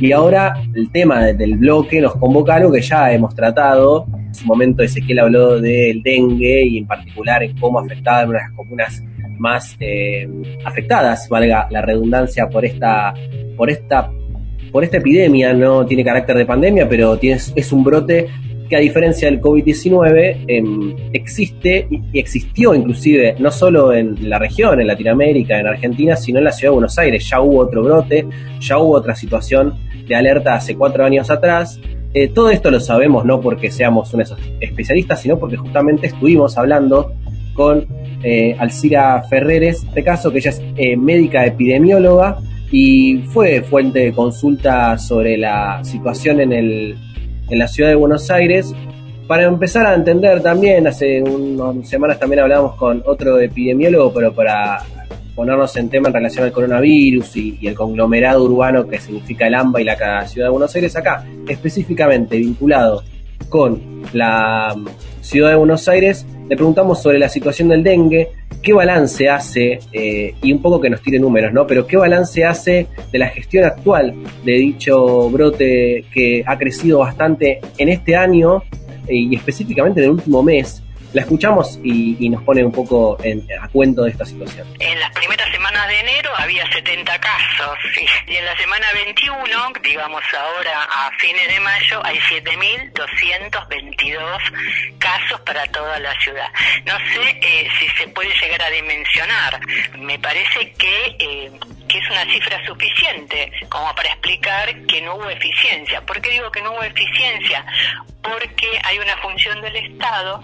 [0.00, 4.06] Y ahora el tema del bloque nos convoca algo que ya hemos tratado.
[4.14, 8.52] En su momento Ezequiel habló del dengue y en particular en cómo afectaba en unas
[8.52, 9.02] comunas
[9.36, 10.28] más eh,
[10.64, 13.14] afectadas, valga la redundancia, por esta,
[13.56, 14.12] por esta,
[14.70, 15.52] por esta epidemia.
[15.52, 18.28] No tiene carácter de pandemia, pero es un brote
[18.72, 24.80] que a diferencia del COVID-19 em, existe y existió inclusive no solo en la región,
[24.80, 27.28] en Latinoamérica, en Argentina, sino en la ciudad de Buenos Aires.
[27.28, 28.24] Ya hubo otro brote,
[28.60, 29.74] ya hubo otra situación
[30.08, 31.78] de alerta hace cuatro años atrás.
[32.14, 37.12] Eh, todo esto lo sabemos no porque seamos unos especialistas, sino porque justamente estuvimos hablando
[37.52, 37.86] con
[38.22, 42.38] eh, Alcira Ferreres, este caso que ella es eh, médica epidemióloga
[42.72, 46.96] y fue fuente de consulta sobre la situación en el
[47.52, 48.74] en la ciudad de Buenos Aires.
[49.28, 54.82] Para empezar a entender también, hace unas semanas también hablábamos con otro epidemiólogo, pero para
[55.34, 59.80] ponernos en tema en relación al coronavirus y, el conglomerado urbano que significa el AMBA
[59.80, 63.02] y la ciudad de Buenos Aires, acá específicamente vinculado
[63.48, 64.74] con la
[65.20, 68.28] ciudad de Buenos Aires, le preguntamos sobre la situación del dengue,
[68.62, 71.66] qué balance hace, eh, y un poco que nos tire números, ¿no?
[71.66, 74.12] Pero qué balance hace de la gestión actual
[74.44, 78.64] de dicho brote que ha crecido bastante en este año
[79.08, 80.82] eh, y específicamente en el último mes,
[81.14, 84.66] la escuchamos y, nos pone un poco a cuento de esta situación.
[84.78, 85.61] En las primeras semanas
[85.92, 87.78] de enero había 70 casos
[88.26, 95.66] y en la semana 21, digamos ahora a fines de mayo, hay 7.222 casos para
[95.66, 96.50] toda la ciudad.
[96.86, 99.60] No sé eh, si se puede llegar a dimensionar.
[99.98, 101.16] Me parece que...
[101.18, 101.52] Eh,
[101.88, 106.00] que es una cifra suficiente como para explicar que no hubo eficiencia.
[106.06, 107.66] ¿Por qué digo que no hubo eficiencia?
[108.22, 110.42] Porque hay una función del Estado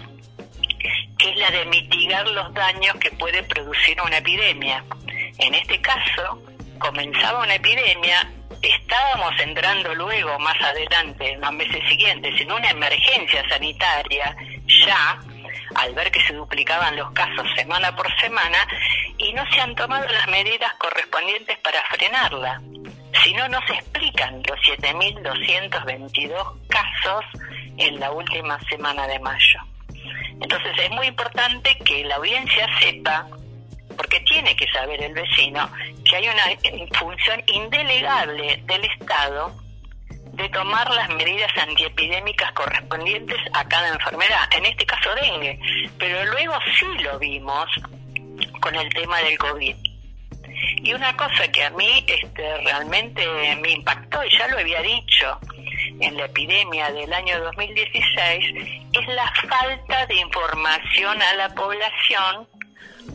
[1.17, 4.83] que es la de mitigar los daños que puede producir una epidemia.
[5.39, 6.41] En este caso,
[6.79, 8.29] comenzaba una epidemia,
[8.61, 14.35] estábamos entrando luego, más adelante, en los meses siguientes, en una emergencia sanitaria,
[14.85, 15.19] ya,
[15.75, 18.67] al ver que se duplicaban los casos semana por semana,
[19.17, 22.61] y no se han tomado las medidas correspondientes para frenarla.
[23.23, 27.25] Si no, no se explican los 7.222 casos
[27.77, 29.59] en la última semana de mayo.
[30.41, 33.27] Entonces es muy importante que la audiencia sepa,
[33.99, 35.69] porque tiene que saber el vecino,
[36.05, 39.53] que hay una función indelegable del Estado
[40.31, 45.59] de tomar las medidas antiepidémicas correspondientes a cada enfermedad, en este caso dengue,
[45.97, 47.67] pero luego sí lo vimos
[48.61, 49.75] con el tema del COVID.
[50.77, 53.27] Y una cosa que a mí este, realmente
[53.57, 55.37] me impactó, y ya lo había dicho,
[55.99, 62.47] en la epidemia del año 2016 es la falta de información a la población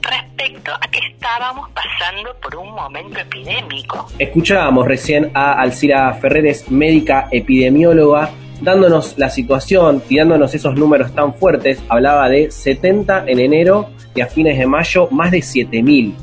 [0.01, 4.09] respecto a que estábamos pasando por un momento epidémico.
[4.19, 8.31] Escuchábamos recién a Alcira Ferreres, médica epidemióloga,
[8.61, 11.83] dándonos la situación, tirándonos esos números tan fuertes.
[11.89, 16.15] Hablaba de 70 en enero y a fines de mayo más de 7000.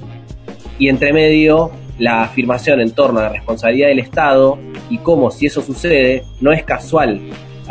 [0.80, 4.58] Y entre medio la afirmación en torno a la responsabilidad del Estado
[4.90, 7.22] y cómo si eso sucede no es casual.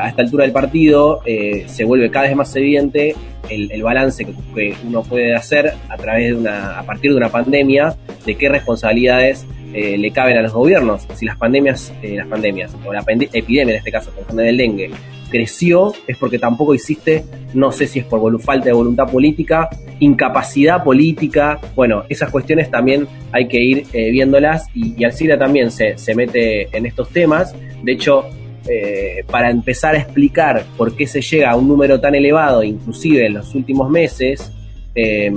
[0.00, 3.15] A esta altura del partido eh, se vuelve cada vez más evidente
[3.50, 7.97] el, balance que, uno puede hacer a través de una, a partir de una pandemia,
[8.25, 9.44] de qué responsabilidades
[9.75, 11.06] eh, le caben a los gobiernos.
[11.15, 14.91] Si las pandemias, eh, las pandemias, o la epidemia en este caso, ejemplo del dengue,
[15.31, 19.69] creció es porque tampoco existe, no sé si es por falta de voluntad política,
[19.99, 26.15] incapacidad política, bueno, esas cuestiones también hay que ir viéndolas y, y también se, se,
[26.15, 28.28] mete en estos temas, de hecho,
[28.69, 33.26] eh, para empezar a explicar por qué se llega a un número tan elevado, inclusive
[33.26, 34.53] en los últimos meses,
[34.94, 35.31] eh,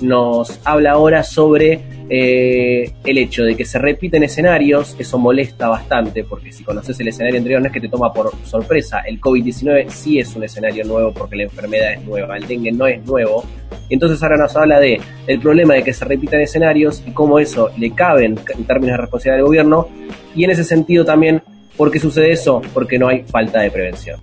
[0.00, 1.80] nos habla ahora sobre
[2.12, 7.06] eh, el hecho de que se repiten escenarios, eso molesta bastante, porque si conoces el
[7.06, 10.84] escenario anterior no es que te toma por sorpresa, el COVID-19 sí es un escenario
[10.84, 13.44] nuevo porque la enfermedad es nueva, el dengue no es nuevo,
[13.88, 17.70] entonces ahora nos habla de el problema de que se repitan escenarios y cómo eso
[17.78, 19.88] le cabe en, términos de responsabilidad del gobierno,
[20.34, 21.40] y en ese sentido también,
[21.80, 22.60] ¿por qué sucede eso?
[22.74, 24.20] Porque no hay falta de prevención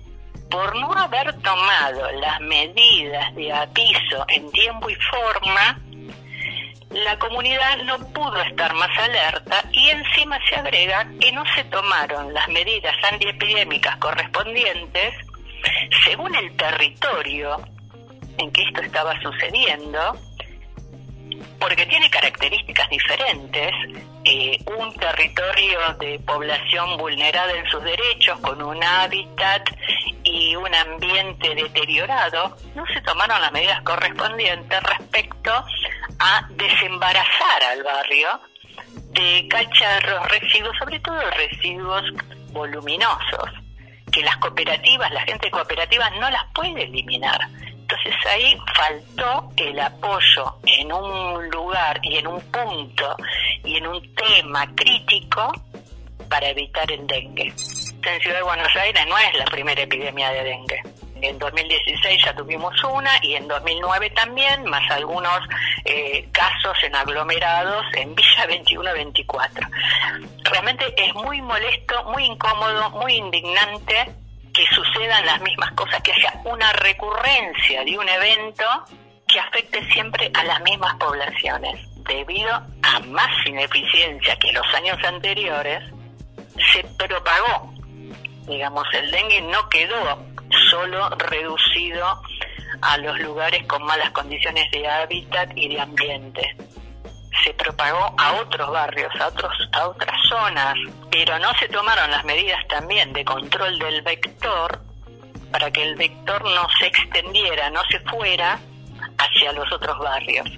[0.48, 5.78] por no haber tomado las medidas de aviso en tiempo y forma,
[6.90, 12.32] la comunidad no pudo estar más alerta y encima se agrega que no se tomaron
[12.32, 15.14] las medidas antiepidémicas correspondientes
[16.04, 17.60] según el territorio
[18.38, 20.16] en que esto estaba sucediendo,
[21.58, 23.72] porque tiene características diferentes.
[24.30, 29.66] Eh, un territorio de población vulnerada en sus derechos, con un hábitat
[30.22, 35.50] y un ambiente deteriorado, no se tomaron las medidas correspondientes respecto
[36.18, 38.28] a desembarazar al barrio
[39.12, 42.02] de cacharros, residuos, sobre todo residuos
[42.52, 43.48] voluminosos,
[44.12, 47.48] que las cooperativas, la gente de cooperativas no las puede eliminar.
[47.90, 53.16] Entonces ahí faltó el apoyo en un lugar y en un punto
[53.64, 55.50] y en un tema crítico
[56.28, 57.46] para evitar el dengue.
[57.46, 60.82] En Ciudad de Buenos Aires no es la primera epidemia de dengue.
[61.22, 65.40] En 2016 ya tuvimos una y en 2009 también, más algunos
[65.86, 69.66] eh, casos en aglomerados en Villa 21-24.
[70.44, 74.27] Realmente es muy molesto, muy incómodo, muy indignante
[74.58, 78.64] que sucedan las mismas cosas, que haya una recurrencia de un evento
[79.28, 81.78] que afecte siempre a las mismas poblaciones.
[82.08, 85.84] Debido a más ineficiencia que los años anteriores,
[86.72, 87.72] se propagó.
[88.48, 90.26] Digamos, el dengue no quedó
[90.70, 92.20] solo reducido
[92.82, 96.56] a los lugares con malas condiciones de hábitat y de ambiente.
[97.44, 100.74] Se propagó a otros barrios, a, otros, a otras zonas,
[101.10, 104.80] pero no se tomaron las medidas también de control del vector
[105.50, 108.58] para que el vector no se extendiera, no se fuera
[109.18, 110.48] hacia los otros barrios.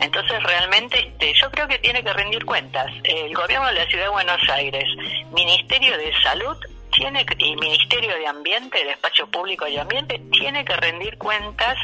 [0.00, 2.86] Entonces realmente este, yo creo que tiene que rendir cuentas.
[3.04, 4.84] El gobierno de la Ciudad de Buenos Aires,
[5.32, 6.56] Ministerio de Salud
[6.90, 11.76] tiene y Ministerio de Ambiente, Despacho Público y Ambiente, tiene que rendir cuentas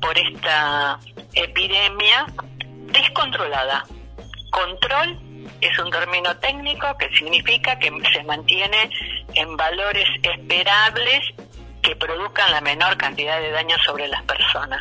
[0.00, 0.98] por esta
[1.34, 2.26] epidemia
[2.94, 3.84] descontrolada.
[4.50, 5.18] Control
[5.60, 8.90] es un término técnico que significa que se mantiene
[9.34, 11.20] en valores esperables
[11.82, 14.80] que produzcan la menor cantidad de daño sobre las personas.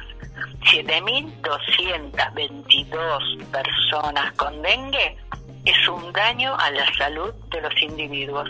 [0.71, 5.17] 7.222 personas con dengue
[5.65, 8.49] es un daño a la salud de los individuos.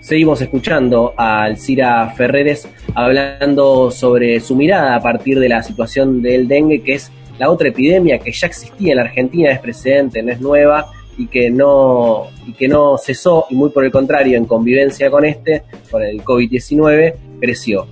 [0.00, 6.48] Seguimos escuchando a Alcira Ferreres hablando sobre su mirada a partir de la situación del
[6.48, 10.32] dengue, que es la otra epidemia que ya existía en la Argentina, es precedente, no
[10.32, 10.86] es nueva
[11.16, 15.24] y que no, y que no cesó, y muy por el contrario, en convivencia con
[15.24, 17.86] este, con el COVID-19, creció.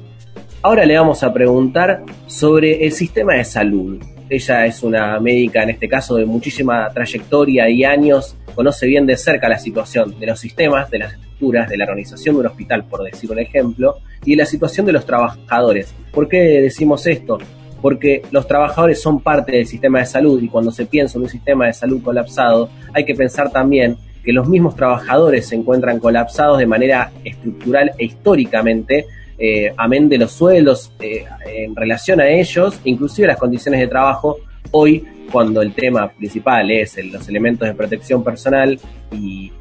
[0.63, 4.03] Ahora le vamos a preguntar sobre el sistema de salud.
[4.29, 9.17] Ella es una médica, en este caso, de muchísima trayectoria y años, conoce bien de
[9.17, 12.85] cerca la situación de los sistemas, de las estructuras, de la organización de un hospital,
[12.85, 15.95] por decir un ejemplo, y de la situación de los trabajadores.
[16.13, 17.39] ¿Por qué decimos esto?
[17.81, 21.31] Porque los trabajadores son parte del sistema de salud y cuando se piensa en un
[21.31, 26.59] sistema de salud colapsado, hay que pensar también que los mismos trabajadores se encuentran colapsados
[26.59, 29.07] de manera estructural e históricamente
[29.39, 34.39] eh, amén de los suelos, eh, en relación a ellos, inclusive las condiciones de trabajo,
[34.71, 38.79] hoy cuando el tema principal es los elementos de protección personal
[39.13, 39.53] y,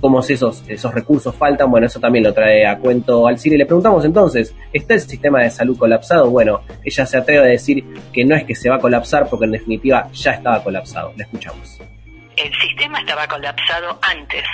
[0.00, 3.58] cómo esos, esos recursos faltan, bueno, eso también lo trae a cuento al CIRE.
[3.58, 6.30] Le preguntamos entonces, ¿está el sistema de salud colapsado?
[6.30, 9.46] Bueno, ella se atreve a decir que no es que se va a colapsar porque
[9.46, 11.12] en definitiva ya estaba colapsado.
[11.16, 11.80] Le escuchamos.
[12.36, 14.44] El sistema estaba colapsado antes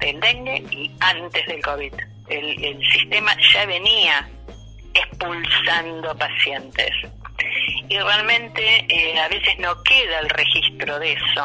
[0.00, 1.92] del dengue y antes del COVID
[2.30, 4.28] el, sistema ya venía
[4.94, 6.90] expulsando pacientes.
[7.90, 11.44] Y realmente eh, a veces no queda el registro de eso.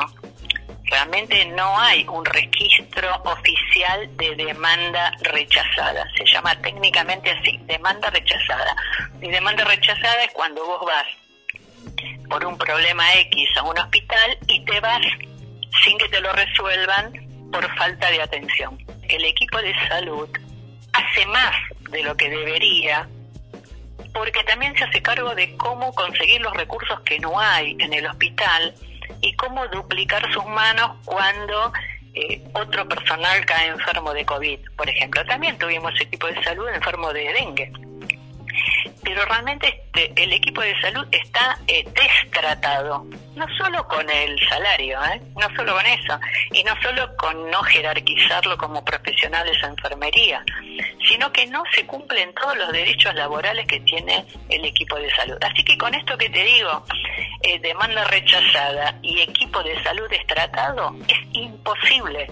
[0.84, 6.06] Realmente no hay un registro oficial de demanda rechazada.
[6.16, 8.76] Se llama técnicamente así, demanda rechazada.
[9.20, 11.08] Y demanda rechazada es cuando vos vas
[12.30, 15.02] por un problema X a un hospital y te vas
[15.84, 17.12] sin que te lo resuelvan
[17.52, 18.78] por falta de atención.
[19.10, 20.30] El equipo de salud
[20.94, 21.56] hace más
[21.90, 23.10] de lo que debería,
[24.16, 28.08] porque también se hace cargo de cómo conseguir los recursos que no hay en el
[28.08, 28.74] hospital
[29.22, 31.74] y cómo duplicar sus manos cuando
[32.14, 35.24] eh, otro personal cae enfermo de COVID, por ejemplo.
[35.26, 37.72] También tuvimos equipo de salud enfermo de dengue
[39.06, 45.00] pero realmente este, el equipo de salud está eh, destratado, no solo con el salario,
[45.06, 45.22] ¿eh?
[45.40, 46.20] no solo con eso,
[46.52, 50.44] y no solo con no jerarquizarlo como profesionales de enfermería,
[51.08, 55.38] sino que no se cumplen todos los derechos laborales que tiene el equipo de salud.
[55.42, 56.84] Así que con esto que te digo,
[57.44, 62.32] eh, demanda rechazada y equipo de salud destratado, es imposible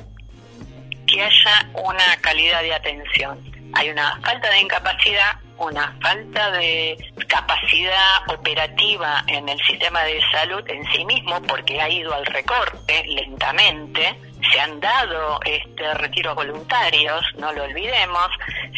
[1.06, 3.40] que haya una calidad de atención.
[3.76, 10.64] Hay una falta de incapacidad una falta de capacidad operativa en el sistema de salud
[10.68, 14.20] en sí mismo porque ha ido al recorte lentamente.
[14.52, 18.28] Se han dado este, retiros voluntarios, no lo olvidemos,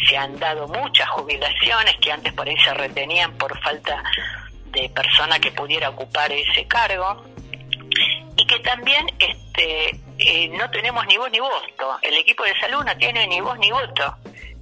[0.08, 4.02] se han dado muchas jubilaciones que antes por ahí se retenían por falta
[4.66, 7.24] de persona que pudiera ocupar ese cargo
[8.36, 11.98] y que también este, eh, no tenemos ni voz ni voto.
[12.02, 14.16] El equipo de salud no tiene ni voz ni voto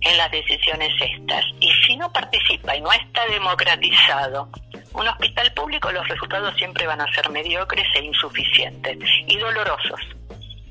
[0.05, 1.45] en las decisiones estas.
[1.61, 4.49] Y si no participa y no está democratizado
[4.95, 10.01] un hospital público, los resultados siempre van a ser mediocres e insuficientes y dolorosos,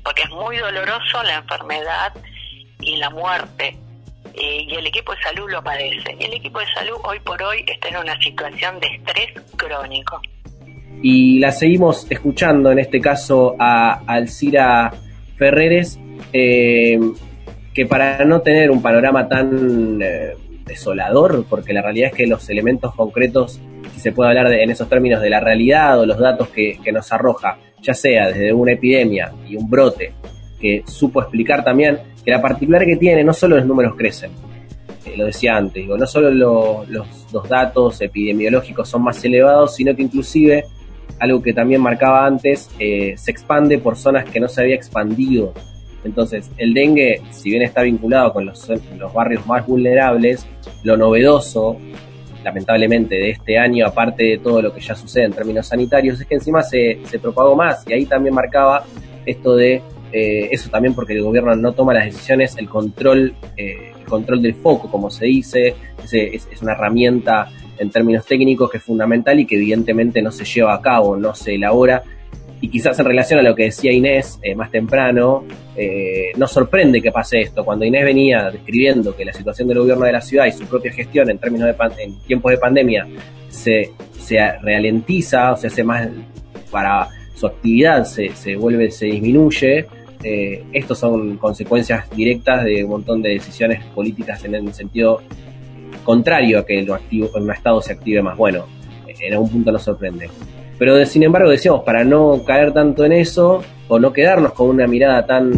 [0.02, 2.14] porque es muy doloroso la enfermedad
[2.80, 3.76] y la muerte.
[4.36, 6.16] Eh, y el equipo de salud lo padece.
[6.18, 10.20] Y el equipo de salud hoy por hoy está en una situación de estrés crónico.
[11.02, 14.92] Y la seguimos escuchando, en este caso, a Alcira
[15.36, 16.00] Ferreres,
[16.32, 16.98] eh,
[17.74, 22.48] que para no tener un panorama tan eh, desolador, porque la realidad es que los
[22.48, 23.60] elementos concretos,
[23.92, 27.12] si se puede hablar en esos términos de la realidad o los datos que, nos
[27.12, 30.12] arroja, ya sea desde una epidemia y un brote,
[30.60, 34.30] que supo explicar también que la particular que tiene no solo los números crecen,
[35.04, 36.88] eh, lo decía antes, digo, no solo los,
[37.32, 40.64] los datos epidemiológicos son más elevados, sino que inclusive
[41.18, 45.52] algo que también marcaba antes, se expande por zonas que no se había expandido
[46.04, 48.70] entonces, el dengue, si bien está vinculado con los,
[49.14, 50.46] barrios más vulnerables,
[50.82, 51.78] lo novedoso,
[52.44, 56.26] lamentablemente, de este año, aparte de todo lo que ya sucede en términos sanitarios, es
[56.26, 57.84] que encima se, propagó más.
[57.88, 58.84] Y ahí también marcaba
[59.24, 59.80] esto de
[60.12, 64.42] eh, eso también porque el gobierno no toma las decisiones, el control, eh, el control
[64.42, 69.40] del foco, como se dice, es, es, una herramienta en términos técnicos que es fundamental
[69.40, 72.04] y que evidentemente no se lleva a cabo, no se elabora
[72.64, 75.44] y quizás en relación a lo que decía Inés eh, más temprano,
[75.76, 77.62] eh, nos sorprende que pase esto.
[77.62, 80.90] Cuando Inés venía describiendo que la situación del gobierno de la ciudad y su propia
[80.90, 83.06] gestión en términos de en tiempos de pandemia
[83.50, 86.08] se, se ralentiza o se hace más
[86.70, 89.84] para su actividad se, se vuelve, se disminuye.
[90.22, 95.20] Eh, estos son consecuencias directas de un montón de decisiones políticas en el sentido
[96.02, 98.38] contrario a que lo activo, un Estado se active más.
[98.38, 98.64] Bueno,
[99.06, 100.30] en algún punto nos sorprende.
[100.78, 104.86] Pero sin embargo decíamos, para no caer tanto en eso, o no quedarnos con una
[104.86, 105.52] mirada tan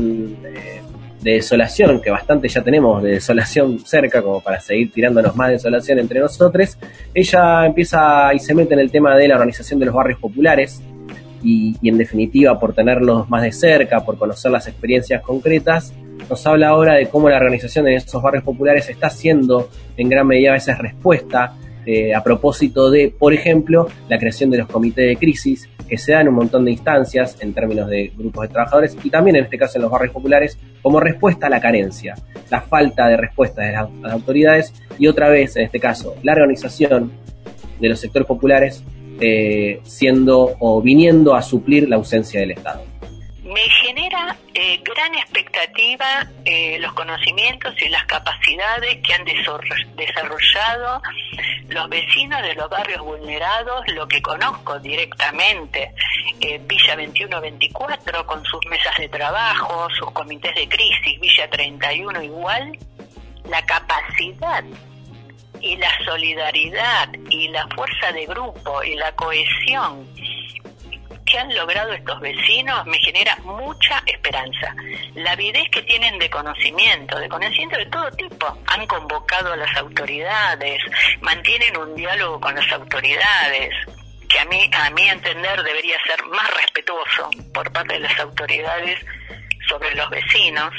[0.44, 0.82] eh,
[1.20, 5.54] de desolación, que bastante ya tenemos de desolación cerca, como para seguir tirándonos más de
[5.54, 6.78] desolación entre nosotros,
[7.14, 10.82] ella empieza y se mete en el tema de la organización de los barrios populares,
[11.42, 15.92] y, y en definitiva por tenerlos más de cerca, por conocer las experiencias concretas,
[16.28, 20.26] nos habla ahora de cómo la organización de estos barrios populares está haciendo en gran
[20.26, 21.54] medida a veces respuesta
[21.86, 26.12] eh, a propósito de, por ejemplo, la creación de los comités de crisis, que se
[26.12, 29.56] dan un montón de instancias en términos de grupos de trabajadores y también en este
[29.56, 32.16] caso en los barrios populares, como respuesta a la carencia,
[32.50, 37.12] la falta de respuesta de las, autoridades y otra vez, en este caso, la organización
[37.80, 38.82] de los sectores populares
[39.20, 42.95] eh, siendo o viniendo a suplir la ausencia del Estado
[43.46, 51.00] me genera eh, gran expectativa eh, los conocimientos y las capacidades que han desarrollado
[51.68, 55.92] los vecinos de los barrios vulnerados, lo que conozco directamente,
[56.40, 62.78] eh, Villa 21-24 con sus mesas de trabajo, sus comités de crisis, Villa 31 igual,
[63.48, 64.64] la capacidad
[65.60, 70.06] y la solidaridad y la fuerza de grupo y la cohesión
[71.26, 74.74] que han logrado estos vecinos me genera mucha esperanza.
[75.14, 78.58] La avidez que tienen de conocimiento, de conocimiento de todo tipo.
[78.68, 80.80] Han convocado a las autoridades,
[81.20, 83.74] mantienen un diálogo con las autoridades,
[84.28, 88.98] que a mí, a mi entender debería ser más respetuoso por parte de las autoridades
[89.68, 90.72] sobre los vecinos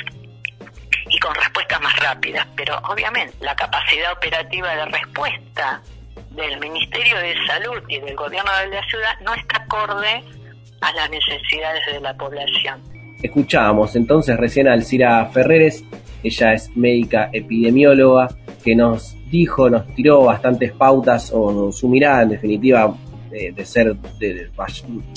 [1.10, 2.48] y con respuestas más rápidas.
[2.56, 5.82] Pero obviamente la capacidad operativa de respuesta
[6.32, 10.24] del Ministerio de Salud y del Gobierno de la ciudad no está acorde
[10.81, 12.81] a las necesidades de la población.
[13.22, 15.84] Escuchábamos entonces recién a Alcira Ferreres,
[16.24, 18.29] ella es médica epidemióloga,
[18.63, 22.96] que nos dijo, nos tiró bastantes pautas o su mirada en definitiva
[23.29, 23.96] de, ser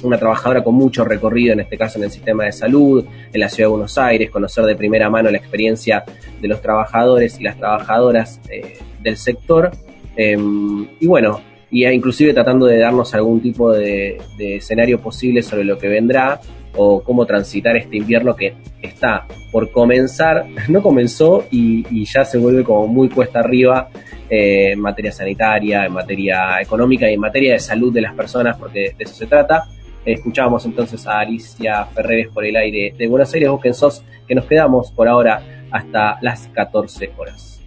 [0.03, 3.49] una trabajadora con mucho recorrido, en este caso en el sistema de salud, en la
[3.49, 6.05] ciudad de Buenos Aires, conocer de primera mano la experiencia
[6.41, 9.71] de los trabajadores y las trabajadoras eh, del sector.
[10.17, 11.41] Em, y bueno,
[11.71, 16.41] y inclusive tratando de darnos algún tipo de, escenario posible sobre lo que vendrá
[16.75, 22.65] o cómo transitar este invierno que está por comenzar, no comenzó y, ya se vuelve
[22.65, 23.89] como muy cuesta arriba
[24.29, 28.57] eh, en materia sanitaria, en materia económica y en materia de salud de las personas,
[28.57, 29.65] porque de eso se trata.
[30.05, 34.47] Escuchábamos entonces a Alicia Ferreres por el aire de Buenos Aires, Busquen SOS, que nos
[34.47, 37.61] quedamos por ahora hasta las 14 horas.